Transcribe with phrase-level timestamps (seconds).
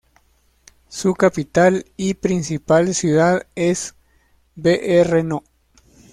[0.89, 3.93] Su capital y principal ciudad es
[4.55, 5.43] Brno.